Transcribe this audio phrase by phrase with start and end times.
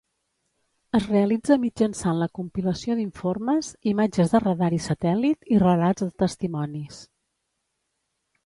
[0.99, 6.99] Es realitza mitjançant la compilació d'informes, imatges de radar i satèl·lit, i relats de testimonis.